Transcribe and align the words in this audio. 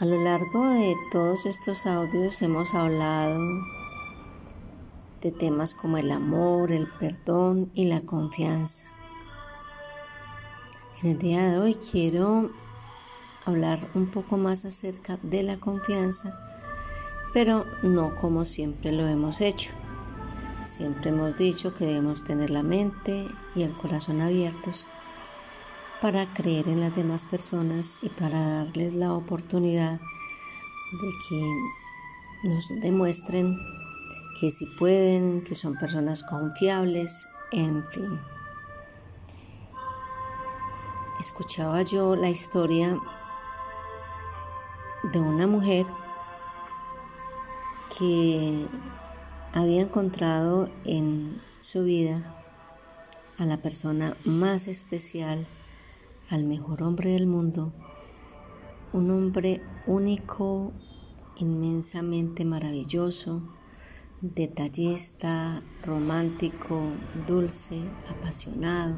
A 0.00 0.06
lo 0.06 0.20
largo 0.20 0.66
de 0.70 0.96
todos 1.12 1.46
estos 1.46 1.86
audios 1.86 2.42
hemos 2.42 2.74
hablado 2.74 3.38
de 5.22 5.30
temas 5.30 5.72
como 5.72 5.98
el 5.98 6.10
amor, 6.10 6.72
el 6.72 6.88
perdón 6.98 7.70
y 7.74 7.84
la 7.84 8.00
confianza. 8.00 8.86
En 11.00 11.10
el 11.10 11.18
día 11.20 11.48
de 11.48 11.58
hoy 11.60 11.76
quiero 11.76 12.50
hablar 13.46 13.78
un 13.94 14.06
poco 14.06 14.36
más 14.36 14.64
acerca 14.64 15.16
de 15.22 15.44
la 15.44 15.58
confianza, 15.58 16.36
pero 17.32 17.64
no 17.84 18.16
como 18.16 18.44
siempre 18.44 18.90
lo 18.90 19.06
hemos 19.06 19.40
hecho. 19.40 19.70
Siempre 20.64 21.10
hemos 21.10 21.38
dicho 21.38 21.72
que 21.72 21.86
debemos 21.86 22.24
tener 22.24 22.50
la 22.50 22.64
mente 22.64 23.28
y 23.54 23.62
el 23.62 23.72
corazón 23.74 24.22
abiertos 24.22 24.88
para 26.04 26.26
creer 26.26 26.68
en 26.68 26.80
las 26.80 26.94
demás 26.94 27.24
personas 27.24 27.96
y 28.02 28.10
para 28.10 28.38
darles 28.38 28.92
la 28.92 29.14
oportunidad 29.14 29.92
de 29.92 31.10
que 31.26 32.48
nos 32.50 32.68
demuestren 32.82 33.58
que 34.38 34.50
si 34.50 34.66
pueden, 34.78 35.42
que 35.44 35.54
son 35.54 35.78
personas 35.78 36.22
confiables, 36.22 37.26
en 37.52 37.82
fin. 37.88 38.20
Escuchaba 41.20 41.80
yo 41.80 42.16
la 42.16 42.28
historia 42.28 43.00
de 45.04 45.20
una 45.20 45.46
mujer 45.46 45.86
que 47.98 48.66
había 49.54 49.80
encontrado 49.80 50.68
en 50.84 51.40
su 51.60 51.82
vida 51.84 52.20
a 53.38 53.46
la 53.46 53.56
persona 53.56 54.14
más 54.26 54.68
especial 54.68 55.46
al 56.30 56.44
mejor 56.44 56.82
hombre 56.82 57.10
del 57.12 57.26
mundo, 57.26 57.72
un 58.92 59.10
hombre 59.10 59.60
único, 59.86 60.72
inmensamente 61.36 62.44
maravilloso, 62.44 63.42
detallista, 64.20 65.60
romántico, 65.84 66.80
dulce, 67.26 67.80
apasionado, 68.08 68.96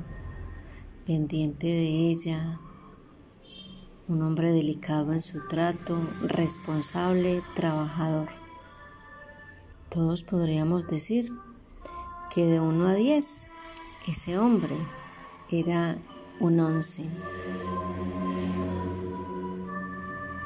pendiente 1.07 1.67
de 1.67 2.11
ella, 2.11 2.61
un 4.09 4.23
hombre 4.23 4.53
delicado 4.53 5.13
en 5.13 5.21
su 5.21 5.47
trato, 5.49 5.99
responsable, 6.23 7.43
trabajador. 7.57 8.29
Todos 9.89 10.23
podríamos 10.23 10.87
decir 10.87 11.33
que 12.33 12.47
de 12.47 12.61
uno 12.61 12.87
a 12.87 12.95
diez 12.95 13.49
ese 14.07 14.39
hombre 14.39 14.77
era 15.51 15.97
un 16.41 16.61
once. 16.61 17.09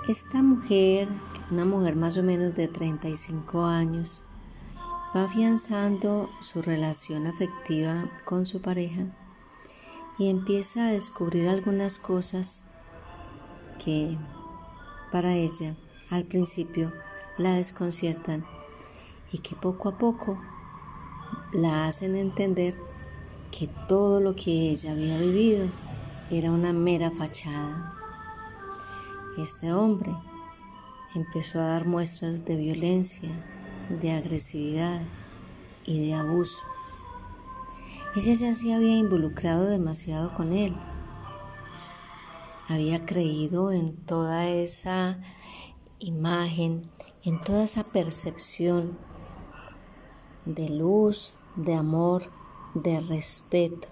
Esta 0.08 0.42
mujer, 0.42 1.08
una 1.50 1.64
mujer 1.64 1.96
más 1.96 2.16
o 2.16 2.22
menos 2.22 2.54
de 2.54 2.68
35 2.68 3.64
años, 3.64 4.24
va 5.14 5.24
afianzando 5.24 6.28
su 6.40 6.62
relación 6.62 7.26
afectiva 7.26 8.08
con 8.24 8.46
su 8.46 8.60
pareja 8.60 9.06
y 10.18 10.28
empieza 10.28 10.86
a 10.86 10.92
descubrir 10.92 11.48
algunas 11.48 11.98
cosas 11.98 12.64
que 13.84 14.16
para 15.10 15.34
ella 15.34 15.74
al 16.10 16.24
principio 16.24 16.92
la 17.38 17.54
desconciertan 17.54 18.44
y 19.32 19.38
que 19.38 19.56
poco 19.56 19.88
a 19.88 19.98
poco 19.98 20.38
la 21.52 21.86
hacen 21.86 22.16
entender 22.16 22.89
que 23.50 23.68
todo 23.88 24.20
lo 24.20 24.34
que 24.34 24.70
ella 24.70 24.92
había 24.92 25.18
vivido 25.18 25.66
era 26.30 26.50
una 26.50 26.72
mera 26.72 27.10
fachada. 27.10 27.94
Este 29.38 29.72
hombre 29.72 30.14
empezó 31.14 31.60
a 31.60 31.68
dar 31.68 31.86
muestras 31.86 32.44
de 32.44 32.56
violencia, 32.56 33.30
de 33.88 34.12
agresividad 34.12 35.00
y 35.84 36.06
de 36.06 36.14
abuso. 36.14 36.62
Ella 38.16 38.32
ya 38.32 38.54
se 38.54 38.74
había 38.74 38.96
involucrado 38.96 39.66
demasiado 39.66 40.34
con 40.34 40.52
él. 40.52 40.74
Había 42.68 43.04
creído 43.04 43.72
en 43.72 43.96
toda 44.06 44.46
esa 44.46 45.18
imagen, 45.98 46.88
en 47.24 47.40
toda 47.40 47.64
esa 47.64 47.84
percepción 47.84 48.96
de 50.44 50.68
luz, 50.68 51.38
de 51.56 51.74
amor, 51.74 52.24
de 52.74 53.00
respeto 53.00 53.88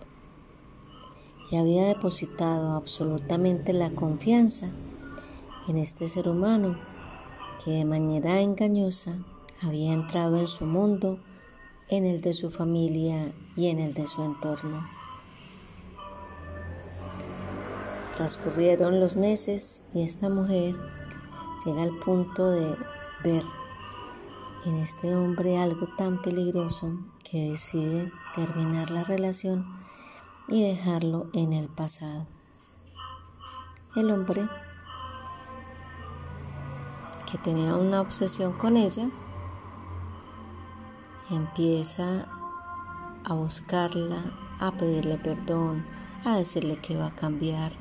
y 1.51 1.57
había 1.57 1.85
depositado 1.87 2.73
absolutamente 2.73 3.73
la 3.73 3.91
confianza 3.91 4.71
en 5.67 5.79
este 5.79 6.09
ser 6.09 6.29
humano 6.29 6.79
que 7.65 7.73
de 7.73 7.85
manera 7.85 8.41
engañosa 8.41 9.19
había 9.63 9.93
entrado 9.93 10.39
en 10.39 10.49
su 10.49 10.65
mundo, 10.65 11.19
en 11.89 12.05
el 12.05 12.21
de 12.21 12.33
su 12.33 12.51
familia 12.51 13.33
y 13.57 13.69
en 13.69 13.79
el 13.79 13.95
de 13.95 14.07
su 14.07 14.23
entorno. 14.23 14.87
Transcurrieron 18.17 19.01
los 19.01 19.17
meses 19.17 19.85
y 19.95 20.03
esta 20.03 20.29
mujer 20.29 20.77
llega 21.65 21.83
al 21.83 21.97
punto 21.99 22.51
de 22.51 22.77
ver 23.25 23.43
en 24.67 24.77
este 24.77 25.15
hombre 25.15 25.57
algo 25.57 25.87
tan 25.97 26.21
peligroso 26.21 26.99
que 27.25 27.51
decide 27.51 28.13
terminar 28.39 28.93
la 28.93 29.03
relación 29.03 29.67
y 30.47 30.63
dejarlo 30.63 31.27
en 31.33 31.53
el 31.53 31.69
pasado. 31.69 32.25
El 33.97 34.13
hombre 34.13 34.49
que 37.29 37.37
tenía 37.39 37.75
una 37.75 38.01
obsesión 38.01 38.53
con 38.53 38.77
ella 38.77 39.11
empieza 41.31 42.27
a 43.25 43.35
buscarla, 43.35 44.23
a 44.61 44.71
pedirle 44.71 45.19
perdón, 45.19 45.85
a 46.25 46.37
decirle 46.37 46.79
que 46.81 46.97
va 46.97 47.07
a 47.07 47.17
cambiar. 47.17 47.73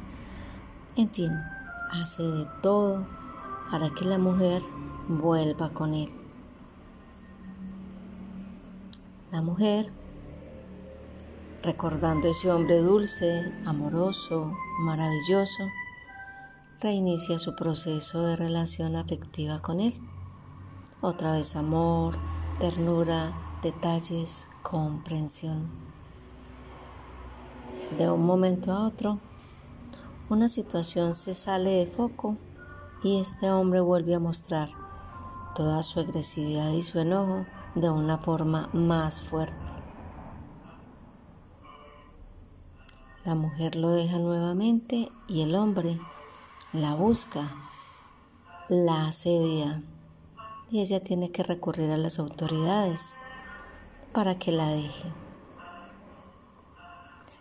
En 0.95 1.07
fin, 1.11 1.31
hace 1.91 2.23
de 2.23 2.47
todo 2.63 3.05
para 3.69 3.91
que 3.91 4.05
la 4.05 4.17
mujer 4.17 4.63
vuelva 5.07 5.69
con 5.69 5.93
él. 5.93 6.09
La 9.31 9.43
mujer, 9.43 9.93
recordando 11.67 12.29
ese 12.29 12.49
hombre 12.49 12.79
dulce, 12.79 13.43
amoroso, 13.65 14.53
maravilloso, 14.79 15.67
reinicia 16.79 17.37
su 17.37 17.57
proceso 17.57 18.21
de 18.21 18.37
relación 18.37 18.95
afectiva 18.95 19.61
con 19.61 19.81
él. 19.81 19.93
Otra 21.01 21.33
vez 21.33 21.57
amor, 21.57 22.15
ternura, 22.57 23.33
detalles, 23.63 24.47
comprensión. 24.63 25.67
De 27.97 28.09
un 28.09 28.25
momento 28.25 28.71
a 28.71 28.87
otro, 28.87 29.19
una 30.29 30.47
situación 30.47 31.13
se 31.13 31.33
sale 31.33 31.71
de 31.71 31.87
foco 31.87 32.37
y 33.03 33.19
este 33.19 33.51
hombre 33.51 33.81
vuelve 33.81 34.15
a 34.15 34.19
mostrar 34.19 34.69
toda 35.53 35.83
su 35.83 35.99
agresividad 35.99 36.71
y 36.71 36.81
su 36.81 36.99
enojo 36.99 37.45
de 37.75 37.89
una 37.89 38.17
forma 38.17 38.69
más 38.71 39.21
fuerte. 39.21 39.76
La 43.27 43.35
mujer 43.35 43.75
lo 43.75 43.89
deja 43.89 44.19
nuevamente 44.19 45.09
y 45.27 45.41
el 45.41 45.53
hombre 45.53 45.97
la 46.71 46.95
busca, 46.95 47.45
la 48.69 49.07
asedia 49.07 49.83
y 50.71 50.79
ella 50.79 51.03
tiene 51.03 51.29
que 51.29 51.43
recurrir 51.43 51.91
a 51.91 51.97
las 51.97 52.19
autoridades 52.19 53.17
para 54.13 54.39
que 54.39 54.53
la 54.53 54.69
deje. 54.69 55.11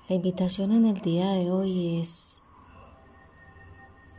La 0.08 0.16
invitación 0.16 0.72
en 0.72 0.86
el 0.86 1.00
día 1.02 1.30
de 1.30 1.52
hoy 1.52 2.00
es 2.00 2.40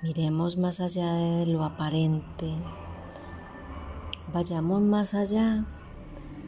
miremos 0.01 0.55
más 0.55 0.79
allá 0.79 1.11
de 1.15 1.47
lo 1.47 1.65
aparente, 1.65 2.49
vayamos 4.33 4.83
más 4.83 5.13
allá 5.13 5.65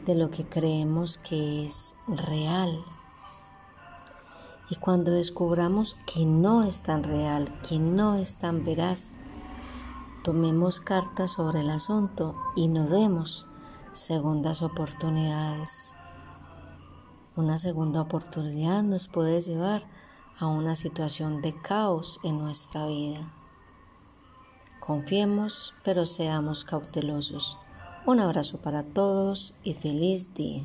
de 0.06 0.14
lo 0.14 0.30
que 0.30 0.46
creemos 0.46 1.18
que 1.18 1.66
es 1.66 1.94
real. 2.08 2.74
Y 4.70 4.76
cuando 4.76 5.10
descubramos 5.10 5.96
que 6.06 6.24
no 6.24 6.62
es 6.62 6.82
tan 6.82 7.02
real, 7.02 7.46
que 7.68 7.78
no 7.78 8.14
es 8.14 8.36
tan 8.36 8.64
veraz, 8.64 9.10
tomemos 10.24 10.80
cartas 10.80 11.32
sobre 11.32 11.60
el 11.60 11.70
asunto 11.70 12.36
y 12.54 12.68
no 12.68 12.86
demos 12.86 13.46
segundas 13.92 14.62
oportunidades. 14.62 15.92
Una 17.36 17.58
segunda 17.58 18.00
oportunidad 18.00 18.82
nos 18.84 19.08
puede 19.08 19.40
llevar 19.40 19.82
a 20.38 20.46
una 20.46 20.76
situación 20.76 21.42
de 21.42 21.52
caos 21.60 22.20
en 22.22 22.38
nuestra 22.38 22.86
vida. 22.86 23.28
Confiemos, 24.78 25.74
pero 25.84 26.06
seamos 26.06 26.64
cautelosos. 26.64 27.56
Un 28.06 28.20
abrazo 28.20 28.58
para 28.58 28.82
todos 28.82 29.54
y 29.62 29.74
feliz 29.74 30.34
día. 30.34 30.64